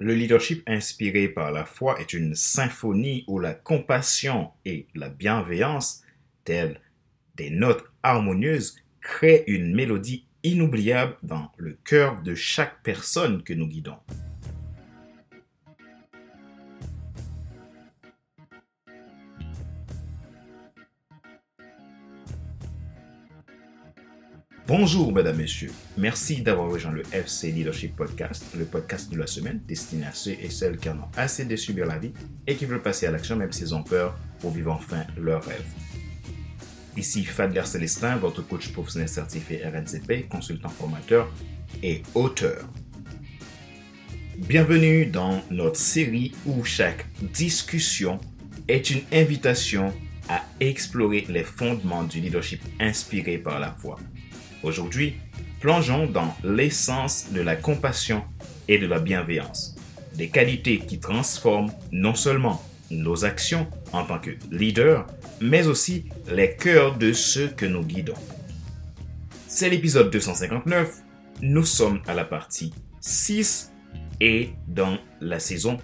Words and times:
Le 0.00 0.12
leadership 0.12 0.62
inspiré 0.66 1.28
par 1.28 1.52
la 1.52 1.64
foi 1.64 2.00
est 2.00 2.12
une 2.12 2.34
symphonie 2.34 3.24
où 3.28 3.38
la 3.38 3.54
compassion 3.54 4.50
et 4.64 4.88
la 4.94 5.08
bienveillance, 5.08 6.02
telles 6.44 6.80
des 7.36 7.50
notes 7.50 7.84
harmonieuses, 8.02 8.76
créent 9.00 9.44
une 9.46 9.72
mélodie 9.72 10.26
inoubliable 10.42 11.16
dans 11.22 11.52
le 11.56 11.78
cœur 11.84 12.22
de 12.22 12.34
chaque 12.34 12.82
personne 12.82 13.42
que 13.44 13.54
nous 13.54 13.68
guidons. 13.68 13.98
Bonjour, 24.66 25.12
mesdames, 25.12 25.36
messieurs. 25.36 25.72
Merci 25.98 26.40
d'avoir 26.40 26.70
rejoint 26.70 26.90
le 26.90 27.02
FC 27.12 27.52
Leadership 27.52 27.94
Podcast, 27.96 28.46
le 28.56 28.64
podcast 28.64 29.12
de 29.12 29.18
la 29.18 29.26
semaine 29.26 29.60
destiné 29.68 30.06
à 30.06 30.12
ceux 30.14 30.30
et 30.40 30.48
celles 30.48 30.78
qui 30.78 30.88
en 30.88 30.96
ont 31.00 31.08
assez 31.18 31.44
de 31.44 31.54
subir 31.54 31.84
la 31.84 31.98
vie 31.98 32.14
et 32.46 32.54
qui 32.54 32.64
veulent 32.64 32.80
passer 32.80 33.06
à 33.06 33.10
l'action 33.10 33.36
même 33.36 33.52
s'ils 33.52 33.74
ont 33.74 33.82
peur 33.82 34.16
pour 34.40 34.52
vivre 34.52 34.72
enfin 34.72 35.04
leur 35.18 35.44
rêve. 35.44 35.66
Ici 36.96 37.26
Fadler 37.26 37.66
Célestin, 37.66 38.16
votre 38.16 38.40
coach 38.40 38.72
professionnel 38.72 39.10
certifié 39.10 39.60
RNCP, 39.66 40.30
consultant 40.30 40.70
formateur 40.70 41.30
et 41.82 42.02
auteur. 42.14 42.66
Bienvenue 44.38 45.04
dans 45.04 45.42
notre 45.50 45.78
série 45.78 46.32
où 46.46 46.64
chaque 46.64 47.04
discussion 47.20 48.18
est 48.66 48.88
une 48.88 49.02
invitation 49.12 49.92
à 50.30 50.42
explorer 50.58 51.26
les 51.28 51.44
fondements 51.44 52.04
du 52.04 52.20
leadership 52.20 52.62
inspiré 52.80 53.36
par 53.36 53.60
la 53.60 53.70
foi. 53.70 53.98
Aujourd'hui, 54.64 55.16
plongeons 55.60 56.06
dans 56.06 56.34
l'essence 56.42 57.26
de 57.32 57.42
la 57.42 57.54
compassion 57.54 58.24
et 58.66 58.78
de 58.78 58.86
la 58.86 58.98
bienveillance, 58.98 59.76
des 60.14 60.28
qualités 60.30 60.78
qui 60.78 60.98
transforment 60.98 61.70
non 61.92 62.14
seulement 62.14 62.62
nos 62.90 63.26
actions 63.26 63.66
en 63.92 64.04
tant 64.04 64.18
que 64.18 64.30
leaders, 64.50 65.06
mais 65.42 65.66
aussi 65.66 66.06
les 66.32 66.56
cœurs 66.56 66.96
de 66.96 67.12
ceux 67.12 67.48
que 67.48 67.66
nous 67.66 67.82
guidons. 67.82 68.14
C'est 69.46 69.68
l'épisode 69.68 70.10
259, 70.10 71.02
nous 71.42 71.66
sommes 71.66 72.00
à 72.06 72.14
la 72.14 72.24
partie 72.24 72.72
6 73.02 73.70
et 74.22 74.48
dans 74.66 74.96
la 75.20 75.40
saison 75.40 75.76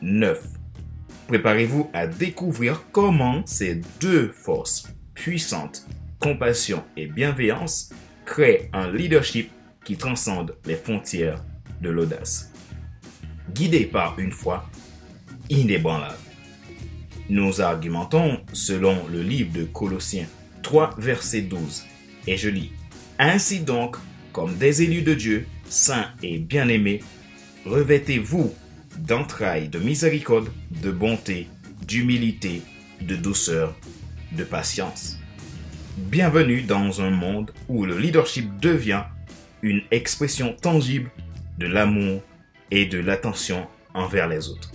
9. 0.00 0.42
Préparez-vous 1.28 1.90
à 1.92 2.06
découvrir 2.06 2.84
comment 2.90 3.42
ces 3.44 3.82
deux 4.00 4.32
forces 4.32 4.88
puissantes, 5.12 5.86
compassion 6.20 6.82
et 6.96 7.06
bienveillance, 7.06 7.90
crée 8.24 8.68
un 8.72 8.90
leadership 8.90 9.50
qui 9.84 9.96
transcende 9.96 10.56
les 10.64 10.76
frontières 10.76 11.42
de 11.80 11.90
l'audace. 11.90 12.52
Guidé 13.52 13.84
par 13.84 14.18
une 14.18 14.32
foi 14.32 14.68
inébranlable. 15.50 16.16
Nous 17.28 17.60
argumentons 17.60 18.40
selon 18.52 19.06
le 19.08 19.22
livre 19.22 19.52
de 19.52 19.64
Colossiens 19.64 20.26
3, 20.62 20.94
verset 20.98 21.42
12, 21.42 21.84
et 22.26 22.36
je 22.36 22.48
lis 22.48 22.72
Ainsi 23.18 23.60
donc, 23.60 23.96
comme 24.32 24.56
des 24.56 24.82
élus 24.82 25.02
de 25.02 25.14
Dieu, 25.14 25.46
saints 25.68 26.10
et 26.22 26.38
bien-aimés, 26.38 27.00
revêtez-vous 27.66 28.54
d'entrailles 28.98 29.68
de 29.68 29.78
miséricorde, 29.78 30.50
de 30.82 30.90
bonté, 30.90 31.48
d'humilité, 31.86 32.62
de 33.00 33.16
douceur, 33.16 33.74
de 34.32 34.44
patience 34.44 35.18
Bienvenue 35.96 36.62
dans 36.62 37.02
un 37.02 37.10
monde 37.10 37.52
où 37.68 37.84
le 37.84 37.96
leadership 37.96 38.58
devient 38.58 39.04
une 39.62 39.82
expression 39.92 40.52
tangible 40.60 41.08
de 41.58 41.68
l'amour 41.68 42.20
et 42.72 42.86
de 42.86 42.98
l'attention 42.98 43.68
envers 43.94 44.26
les 44.26 44.48
autres. 44.48 44.72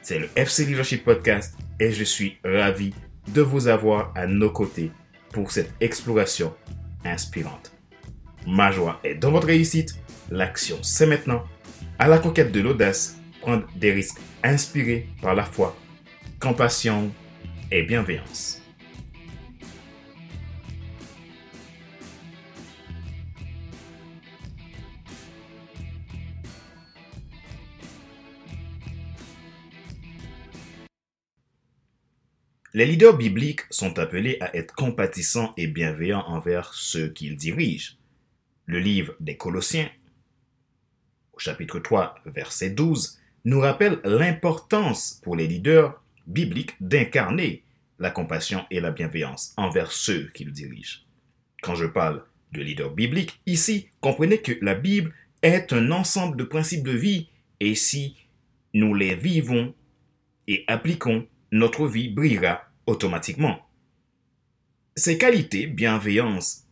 C'est 0.00 0.20
le 0.20 0.28
FC 0.36 0.64
Leadership 0.64 1.02
Podcast 1.02 1.56
et 1.80 1.90
je 1.90 2.04
suis 2.04 2.38
ravi 2.44 2.94
de 3.34 3.42
vous 3.42 3.66
avoir 3.66 4.12
à 4.14 4.28
nos 4.28 4.50
côtés 4.50 4.92
pour 5.32 5.50
cette 5.50 5.74
exploration 5.80 6.54
inspirante. 7.04 7.72
Ma 8.46 8.70
joie 8.70 9.00
est 9.02 9.16
dans 9.16 9.32
votre 9.32 9.48
réussite. 9.48 9.96
L'action, 10.30 10.78
c'est 10.82 11.06
maintenant. 11.06 11.42
À 11.98 12.06
la 12.06 12.18
conquête 12.18 12.52
de 12.52 12.60
l'audace, 12.60 13.16
prendre 13.40 13.66
des 13.74 13.92
risques 13.92 14.20
inspirés 14.44 15.08
par 15.20 15.34
la 15.34 15.44
foi, 15.44 15.76
compassion 16.38 17.10
et 17.72 17.82
bienveillance. 17.82 18.57
Les 32.78 32.86
leaders 32.86 33.16
bibliques 33.16 33.62
sont 33.70 33.98
appelés 33.98 34.36
à 34.40 34.54
être 34.56 34.72
compatissants 34.72 35.52
et 35.56 35.66
bienveillants 35.66 36.24
envers 36.28 36.72
ceux 36.74 37.08
qu'ils 37.08 37.34
dirigent. 37.34 37.96
Le 38.66 38.78
livre 38.78 39.14
des 39.18 39.36
Colossiens, 39.36 39.90
au 41.32 41.40
chapitre 41.40 41.80
3, 41.80 42.14
verset 42.26 42.70
12, 42.70 43.18
nous 43.46 43.58
rappelle 43.58 43.98
l'importance 44.04 45.20
pour 45.24 45.34
les 45.34 45.48
leaders 45.48 46.00
bibliques 46.28 46.76
d'incarner 46.80 47.64
la 47.98 48.12
compassion 48.12 48.64
et 48.70 48.78
la 48.78 48.92
bienveillance 48.92 49.54
envers 49.56 49.90
ceux 49.90 50.28
qu'ils 50.28 50.52
dirigent. 50.52 51.00
Quand 51.62 51.74
je 51.74 51.86
parle 51.86 52.22
de 52.52 52.62
leaders 52.62 52.92
bibliques, 52.92 53.40
ici, 53.46 53.88
comprenez 54.00 54.40
que 54.40 54.56
la 54.62 54.76
Bible 54.76 55.12
est 55.42 55.72
un 55.72 55.90
ensemble 55.90 56.36
de 56.36 56.44
principes 56.44 56.84
de 56.84 56.92
vie 56.92 57.28
et 57.58 57.74
si 57.74 58.14
nous 58.72 58.94
les 58.94 59.16
vivons 59.16 59.74
et 60.46 60.62
appliquons 60.68 61.26
notre 61.50 61.88
vie 61.88 62.08
brillera 62.08 62.67
automatiquement. 62.88 63.60
Ces 64.96 65.18
qualités, 65.18 65.66
bienveillance 65.66 66.66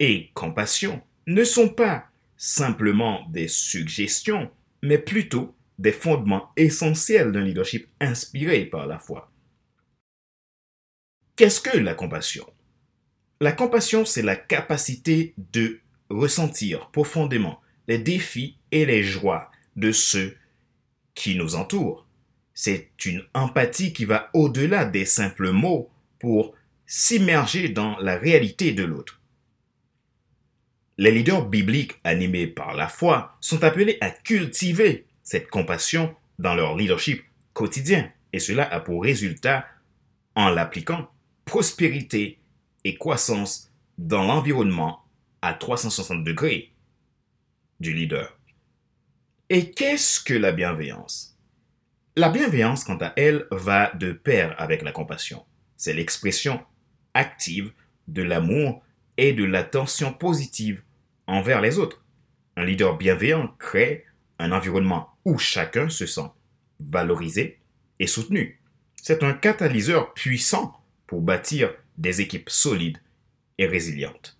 et 0.00 0.30
compassion, 0.34 1.00
ne 1.26 1.44
sont 1.44 1.68
pas 1.68 2.08
simplement 2.36 3.26
des 3.30 3.48
suggestions, 3.48 4.50
mais 4.82 4.98
plutôt 4.98 5.54
des 5.78 5.92
fondements 5.92 6.50
essentiels 6.56 7.32
d'un 7.32 7.44
leadership 7.44 7.88
inspiré 8.00 8.66
par 8.66 8.86
la 8.86 8.98
foi. 8.98 9.30
Qu'est-ce 11.36 11.60
que 11.60 11.78
la 11.78 11.94
compassion? 11.94 12.46
La 13.40 13.52
compassion, 13.52 14.04
c'est 14.04 14.22
la 14.22 14.36
capacité 14.36 15.34
de 15.52 15.80
ressentir 16.10 16.90
profondément 16.90 17.60
les 17.86 17.98
défis 17.98 18.58
et 18.72 18.84
les 18.84 19.02
joies 19.02 19.50
de 19.76 19.92
ceux 19.92 20.36
qui 21.14 21.36
nous 21.36 21.54
entourent. 21.54 22.03
C'est 22.54 22.90
une 23.04 23.24
empathie 23.34 23.92
qui 23.92 24.04
va 24.04 24.30
au-delà 24.32 24.84
des 24.84 25.04
simples 25.04 25.50
mots 25.50 25.90
pour 26.18 26.54
s'immerger 26.86 27.68
dans 27.68 27.98
la 27.98 28.16
réalité 28.16 28.72
de 28.72 28.84
l'autre. 28.84 29.20
Les 30.96 31.10
leaders 31.10 31.46
bibliques 31.46 31.96
animés 32.04 32.46
par 32.46 32.74
la 32.74 32.86
foi 32.86 33.34
sont 33.40 33.64
appelés 33.64 33.98
à 34.00 34.10
cultiver 34.10 35.06
cette 35.24 35.50
compassion 35.50 36.14
dans 36.38 36.54
leur 36.54 36.76
leadership 36.76 37.24
quotidien 37.52 38.12
et 38.32 38.38
cela 38.38 38.64
a 38.72 38.80
pour 38.80 39.02
résultat, 39.02 39.66
en 40.36 40.48
l'appliquant, 40.50 41.10
prospérité 41.44 42.38
et 42.84 42.96
croissance 42.96 43.72
dans 43.98 44.24
l'environnement 44.24 45.04
à 45.42 45.54
360 45.54 46.24
degrés 46.24 46.72
du 47.80 47.92
leader. 47.92 48.38
Et 49.50 49.70
qu'est-ce 49.70 50.20
que 50.20 50.34
la 50.34 50.52
bienveillance? 50.52 51.33
La 52.16 52.28
bienveillance, 52.28 52.84
quant 52.84 52.98
à 52.98 53.12
elle, 53.16 53.46
va 53.50 53.92
de 53.94 54.12
pair 54.12 54.54
avec 54.58 54.82
la 54.82 54.92
compassion. 54.92 55.44
C'est 55.76 55.94
l'expression 55.94 56.64
active 57.12 57.72
de 58.06 58.22
l'amour 58.22 58.82
et 59.16 59.32
de 59.32 59.44
l'attention 59.44 60.12
positive 60.12 60.82
envers 61.26 61.60
les 61.60 61.78
autres. 61.78 62.04
Un 62.56 62.64
leader 62.64 62.96
bienveillant 62.96 63.48
crée 63.58 64.04
un 64.38 64.52
environnement 64.52 65.10
où 65.24 65.38
chacun 65.38 65.88
se 65.88 66.06
sent 66.06 66.30
valorisé 66.78 67.58
et 67.98 68.06
soutenu. 68.06 68.60
C'est 69.02 69.22
un 69.22 69.32
catalyseur 69.32 70.14
puissant 70.14 70.80
pour 71.06 71.20
bâtir 71.20 71.74
des 71.98 72.20
équipes 72.20 72.50
solides 72.50 72.98
et 73.58 73.66
résilientes. 73.66 74.38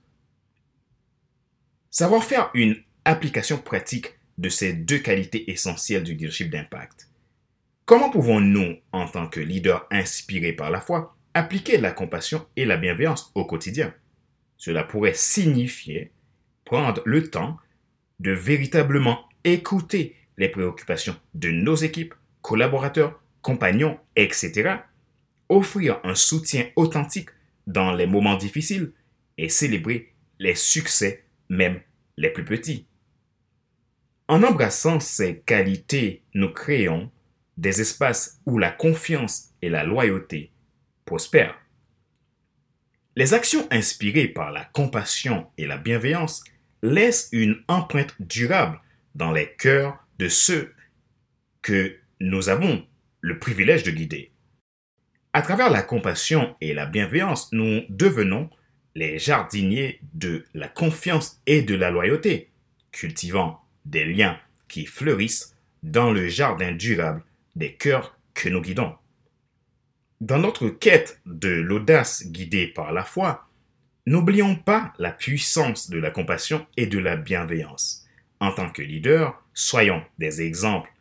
Savoir 1.90 2.22
faire 2.22 2.50
une 2.54 2.76
application 3.04 3.58
pratique 3.58 4.14
de 4.38 4.48
ces 4.48 4.72
deux 4.72 4.98
qualités 4.98 5.50
essentielles 5.50 6.02
du 6.04 6.12
leadership 6.12 6.50
d'impact 6.50 7.08
Comment 7.86 8.08
pouvons-nous, 8.08 8.78
en 8.92 9.06
tant 9.06 9.26
que 9.26 9.40
leaders 9.40 9.86
inspirés 9.90 10.54
par 10.54 10.70
la 10.70 10.80
foi, 10.80 11.18
appliquer 11.34 11.76
la 11.76 11.90
compassion 11.90 12.46
et 12.56 12.64
la 12.64 12.78
bienveillance 12.78 13.30
au 13.34 13.44
quotidien? 13.44 13.92
Cela 14.56 14.84
pourrait 14.84 15.12
signifier 15.12 16.10
prendre 16.64 17.02
le 17.04 17.28
temps 17.28 17.58
de 18.20 18.30
véritablement 18.30 19.28
écouter 19.44 20.16
les 20.38 20.48
préoccupations 20.48 21.16
de 21.34 21.50
nos 21.50 21.74
équipes, 21.74 22.14
collaborateurs, 22.40 23.20
compagnons, 23.42 23.98
etc. 24.16 24.76
Offrir 25.50 26.00
un 26.04 26.14
soutien 26.14 26.66
authentique 26.76 27.28
dans 27.66 27.92
les 27.92 28.06
moments 28.06 28.38
difficiles 28.38 28.92
et 29.36 29.50
célébrer 29.50 30.14
les 30.38 30.54
succès, 30.54 31.24
même 31.50 31.80
les 32.16 32.30
plus 32.30 32.46
petits. 32.46 32.86
En 34.26 34.42
embrassant 34.42 35.00
ces 35.00 35.40
qualités, 35.40 36.22
nous 36.32 36.50
créons 36.50 37.10
des 37.56 37.80
espaces 37.80 38.40
où 38.46 38.58
la 38.58 38.70
confiance 38.70 39.50
et 39.62 39.68
la 39.68 39.84
loyauté 39.84 40.52
prospèrent. 41.04 41.58
Les 43.16 43.32
actions 43.32 43.66
inspirées 43.70 44.28
par 44.28 44.50
la 44.50 44.64
compassion 44.64 45.46
et 45.56 45.66
la 45.66 45.76
bienveillance 45.76 46.42
laissent 46.82 47.28
une 47.32 47.62
empreinte 47.68 48.14
durable 48.20 48.80
dans 49.14 49.32
les 49.32 49.52
cœurs 49.56 49.98
de 50.18 50.28
ceux 50.28 50.74
que 51.62 51.96
nous 52.20 52.48
avons 52.48 52.84
le 53.20 53.38
privilège 53.38 53.84
de 53.84 53.90
guider. 53.90 54.32
À 55.32 55.42
travers 55.42 55.70
la 55.70 55.82
compassion 55.82 56.56
et 56.60 56.74
la 56.74 56.86
bienveillance, 56.86 57.52
nous 57.52 57.82
devenons 57.88 58.50
les 58.94 59.18
jardiniers 59.18 60.00
de 60.12 60.44
la 60.54 60.68
confiance 60.68 61.40
et 61.46 61.62
de 61.62 61.74
la 61.74 61.90
loyauté, 61.90 62.50
cultivant 62.92 63.60
des 63.84 64.04
liens 64.04 64.38
qui 64.68 64.86
fleurissent 64.86 65.56
dans 65.82 66.12
le 66.12 66.28
jardin 66.28 66.72
durable 66.72 67.24
des 67.56 67.74
cœurs 67.74 68.18
que 68.34 68.48
nous 68.48 68.60
guidons. 68.60 68.94
Dans 70.20 70.38
notre 70.38 70.68
quête 70.68 71.20
de 71.26 71.48
l'audace 71.48 72.26
guidée 72.26 72.66
par 72.66 72.92
la 72.92 73.04
foi, 73.04 73.48
n'oublions 74.06 74.56
pas 74.56 74.92
la 74.98 75.10
puissance 75.10 75.90
de 75.90 75.98
la 75.98 76.10
compassion 76.10 76.66
et 76.76 76.86
de 76.86 76.98
la 76.98 77.16
bienveillance. 77.16 78.06
En 78.40 78.52
tant 78.52 78.70
que 78.70 78.82
leader, 78.82 79.42
soyons 79.54 80.02
des 80.18 80.42
exemples 80.42 80.92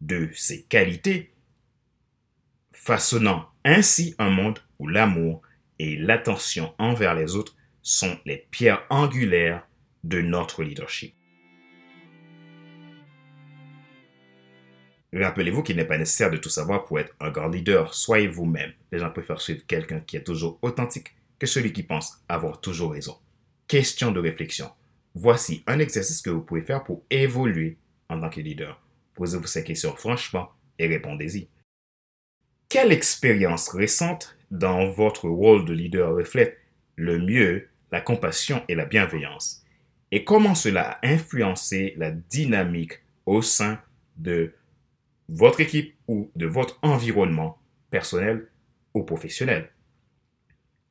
de 0.00 0.30
ces 0.34 0.62
qualités, 0.64 1.32
façonnant 2.72 3.48
ainsi 3.64 4.14
un 4.18 4.30
monde 4.30 4.58
où 4.78 4.88
l'amour 4.88 5.42
et 5.78 5.96
l'attention 5.96 6.74
envers 6.78 7.14
les 7.14 7.36
autres 7.36 7.56
sont 7.82 8.18
les 8.24 8.46
pierres 8.50 8.84
angulaires 8.90 9.66
de 10.04 10.20
notre 10.20 10.62
leadership. 10.62 11.14
Rappelez-vous 15.14 15.62
qu'il 15.62 15.76
n'est 15.76 15.84
pas 15.84 15.98
nécessaire 15.98 16.30
de 16.30 16.38
tout 16.38 16.48
savoir 16.48 16.84
pour 16.84 16.98
être 16.98 17.14
un 17.20 17.30
grand 17.30 17.48
leader. 17.48 17.92
Soyez 17.92 18.28
vous-même. 18.28 18.72
Les 18.90 18.98
gens 18.98 19.10
préfèrent 19.10 19.40
suivre 19.40 19.66
quelqu'un 19.66 20.00
qui 20.00 20.16
est 20.16 20.24
toujours 20.24 20.58
authentique 20.62 21.14
que 21.38 21.46
celui 21.46 21.72
qui 21.72 21.82
pense 21.82 22.22
avoir 22.28 22.60
toujours 22.60 22.92
raison. 22.92 23.16
Question 23.68 24.10
de 24.10 24.20
réflexion. 24.20 24.70
Voici 25.14 25.62
un 25.66 25.78
exercice 25.78 26.22
que 26.22 26.30
vous 26.30 26.40
pouvez 26.40 26.62
faire 26.62 26.82
pour 26.82 27.02
évoluer 27.10 27.76
en 28.08 28.20
tant 28.20 28.30
que 28.30 28.40
leader. 28.40 28.80
Posez-vous 29.14 29.46
ces 29.46 29.64
questions 29.64 29.94
franchement 29.94 30.50
et 30.78 30.86
répondez-y. 30.86 31.48
Quelle 32.70 32.92
expérience 32.92 33.68
récente 33.68 34.36
dans 34.50 34.88
votre 34.88 35.28
rôle 35.28 35.66
de 35.66 35.74
leader 35.74 36.14
reflète 36.14 36.58
le 36.96 37.18
mieux 37.18 37.68
la 37.90 38.00
compassion 38.00 38.64
et 38.68 38.74
la 38.74 38.86
bienveillance? 38.86 39.62
Et 40.10 40.24
comment 40.24 40.54
cela 40.54 40.92
a 40.92 41.06
influencé 41.06 41.92
la 41.98 42.10
dynamique 42.10 43.00
au 43.26 43.42
sein 43.42 43.78
de 44.16 44.54
votre 45.32 45.60
équipe 45.60 45.94
ou 46.08 46.30
de 46.36 46.46
votre 46.46 46.78
environnement 46.82 47.58
personnel 47.90 48.48
ou 48.94 49.02
professionnel. 49.02 49.70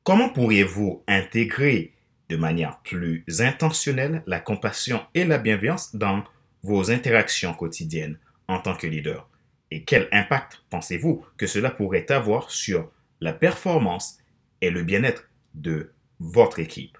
Comment 0.02 0.28
pourriez-vous 0.28 1.04
intégrer 1.06 1.94
de 2.28 2.36
manière 2.36 2.80
plus 2.82 3.24
intentionnelle 3.38 4.22
la 4.26 4.40
compassion 4.40 5.00
et 5.14 5.24
la 5.24 5.38
bienveillance 5.38 5.94
dans 5.94 6.24
vos 6.64 6.90
interactions 6.90 7.54
quotidiennes 7.54 8.18
en 8.48 8.58
tant 8.58 8.74
que 8.74 8.88
leader? 8.88 9.28
Et 9.70 9.84
quel 9.84 10.08
impact 10.10 10.62
pensez-vous 10.70 11.24
que 11.36 11.46
cela 11.46 11.70
pourrait 11.70 12.10
avoir 12.10 12.50
sur 12.50 12.90
la 13.20 13.32
performance 13.32 14.18
et 14.60 14.70
le 14.70 14.82
bien-être 14.82 15.30
de 15.54 15.92
votre 16.18 16.58
équipe? 16.58 16.98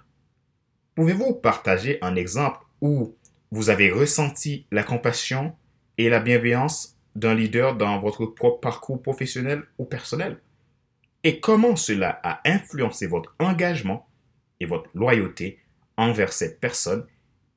Pouvez-vous 0.95 1.35
partager 1.35 1.99
un 2.03 2.15
exemple 2.15 2.61
où 2.81 3.17
vous 3.51 3.69
avez 3.69 3.91
ressenti 3.91 4.67
la 4.71 4.85
compassion 4.85 5.57
et 5.99 6.09
la 6.09 6.21
bienveillance 6.21 6.92
d'un 7.15 7.35
leader 7.35 7.77
dans 7.77 7.99
votre 7.99 8.27
propre 8.27 8.61
parcours 8.61 9.03
professionnel 9.03 9.63
ou 9.79 9.85
personnel? 9.85 10.39
Et 11.25 11.41
comment 11.41 11.77
cela 11.77 12.21
a 12.23 12.41
influencé 12.49 13.07
votre 13.07 13.35
engagement 13.39 14.09
et 14.61 14.67
votre 14.67 14.91
loyauté 14.95 15.59
envers 15.97 16.33
cette 16.33 16.61
personne 16.61 17.07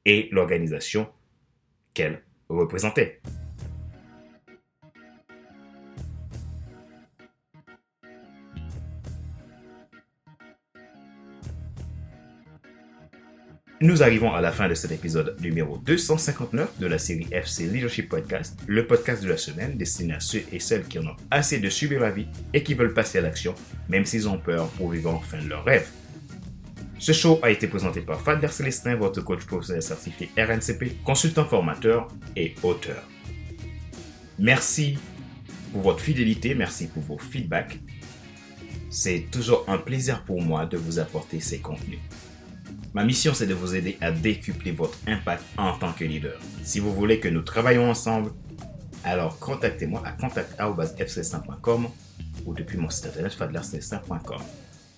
et 0.05 0.29
l'organisation 0.31 1.07
qu'elle 1.93 2.21
représentait? 2.49 3.21
Nous 13.81 14.03
arrivons 14.03 14.33
à 14.33 14.39
la 14.39 14.53
fin 14.53 14.69
de 14.69 14.73
cet 14.73 14.93
épisode 14.93 15.35
numéro 15.41 15.77
259 15.77 16.79
de 16.79 16.87
la 16.87 16.97
série 16.97 17.27
FC 17.29 17.67
Leadership 17.67 18.07
Podcast, 18.07 18.57
le 18.67 18.87
podcast 18.87 19.21
de 19.21 19.27
la 19.27 19.35
semaine 19.35 19.77
destiné 19.77 20.13
à 20.13 20.21
ceux 20.21 20.43
et 20.53 20.61
celles 20.61 20.85
qui 20.85 20.97
en 20.97 21.07
ont 21.07 21.15
assez 21.29 21.59
de 21.59 21.69
subir 21.69 21.99
la 21.99 22.09
vie 22.09 22.27
et 22.53 22.63
qui 22.63 22.73
veulent 22.73 22.93
passer 22.93 23.17
à 23.17 23.21
l'action, 23.21 23.53
même 23.89 24.05
s'ils 24.05 24.29
ont 24.29 24.37
peur 24.37 24.69
pour 24.69 24.91
vivre 24.91 25.13
enfin 25.13 25.39
leur 25.45 25.65
rêve. 25.65 25.89
Ce 26.99 27.11
show 27.11 27.37
a 27.43 27.49
été 27.49 27.67
présenté 27.67 27.99
par 27.99 28.21
Fadler 28.21 28.47
Célestin, 28.47 28.95
votre 28.95 29.21
coach 29.21 29.43
professionnel 29.43 29.83
certifié 29.83 30.29
RNCP, 30.37 31.03
consultant 31.03 31.43
formateur 31.43 32.07
et 32.37 32.55
auteur. 32.63 33.03
Merci 34.39 34.97
pour 35.73 35.81
votre 35.81 35.99
fidélité, 35.99 36.55
merci 36.55 36.87
pour 36.87 37.03
vos 37.03 37.17
feedbacks. 37.17 37.77
C'est 38.89 39.25
toujours 39.29 39.65
un 39.67 39.77
plaisir 39.77 40.23
pour 40.23 40.41
moi 40.41 40.65
de 40.65 40.77
vous 40.77 40.97
apporter 40.97 41.41
ces 41.41 41.59
contenus. 41.59 41.99
Ma 42.95 43.03
mission, 43.03 43.33
c'est 43.33 43.45
de 43.45 43.53
vous 43.53 43.75
aider 43.75 43.97
à 43.99 44.09
décupler 44.09 44.71
votre 44.71 44.97
impact 45.05 45.43
en 45.57 45.77
tant 45.77 45.91
que 45.91 46.05
leader. 46.05 46.39
Si 46.63 46.79
vous 46.79 46.93
voulez 46.93 47.19
que 47.19 47.27
nous 47.27 47.41
travaillions 47.41 47.89
ensemble, 47.89 48.31
alors 49.03 49.37
contactez-moi 49.37 50.01
à 50.05 50.13
contact.fc5.com 50.13 51.89
ou 52.45 52.53
depuis 52.53 52.77
mon 52.77 52.89
site 52.89 53.07
internet 53.07 53.37
fadlerc5.com. 53.37 54.41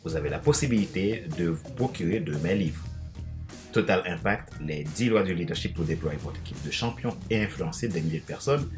Vous 0.04 0.16
avez 0.16 0.30
la 0.30 0.38
possibilité 0.38 1.24
de 1.40 1.48
vous 1.48 1.70
procurer 1.72 2.20
de 2.20 2.36
mes 2.38 2.54
livres. 2.54 2.84
Total 3.72 4.04
Impact, 4.06 4.54
les 4.62 4.84
10 4.84 5.10
lois 5.10 5.24
du 5.24 5.34
leadership 5.34 5.74
pour 5.74 5.86
déployer 5.86 6.20
votre 6.20 6.40
équipe 6.42 6.64
de 6.64 6.70
champions 6.70 7.18
et 7.32 7.42
influencer 7.42 7.88
des 7.88 8.02
milliers 8.02 8.20
de 8.20 8.26
personnes. 8.26 8.70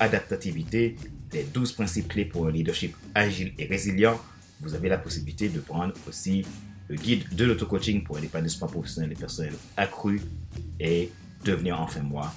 Adaptativité, 0.00 0.96
les 1.32 1.44
12 1.44 1.70
principes 1.70 2.08
clés 2.08 2.24
pour 2.24 2.48
un 2.48 2.50
leadership 2.50 2.96
agile 3.14 3.54
et 3.60 3.66
résilient. 3.66 4.20
Vous 4.60 4.74
avez 4.74 4.88
la 4.88 4.98
possibilité 4.98 5.48
de 5.50 5.60
prendre 5.60 5.94
aussi 6.08 6.44
le 6.88 6.96
guide 6.96 7.34
de 7.34 7.44
l'auto-coaching 7.44 8.04
pour 8.04 8.18
l'épanouissement 8.18 8.68
professionnel 8.68 9.12
et 9.12 9.16
personnel 9.16 9.54
accru 9.76 10.20
et 10.80 11.10
devenir 11.44 11.80
enfin 11.80 12.00
moi 12.00 12.32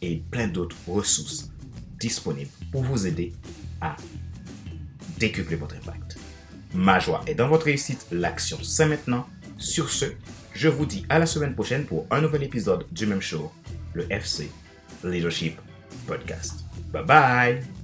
et 0.00 0.22
plein 0.30 0.48
d'autres 0.48 0.76
ressources 0.86 1.50
disponibles 1.98 2.50
pour 2.70 2.82
vous 2.82 3.06
aider 3.06 3.32
à 3.80 3.96
décupler 5.18 5.56
votre 5.56 5.76
impact. 5.76 6.16
Ma 6.74 7.00
joie 7.00 7.22
est 7.26 7.34
dans 7.34 7.48
votre 7.48 7.66
réussite, 7.66 8.06
l'action 8.12 8.58
c'est 8.62 8.86
maintenant. 8.86 9.26
Sur 9.56 9.90
ce, 9.90 10.04
je 10.54 10.68
vous 10.68 10.86
dis 10.86 11.04
à 11.08 11.18
la 11.18 11.26
semaine 11.26 11.54
prochaine 11.54 11.84
pour 11.84 12.06
un 12.10 12.20
nouvel 12.20 12.44
épisode 12.44 12.84
du 12.92 13.06
même 13.06 13.20
show, 13.20 13.50
le 13.94 14.06
FC 14.12 14.50
Leadership 15.02 15.58
Podcast. 16.06 16.64
Bye 16.92 17.04
bye 17.04 17.77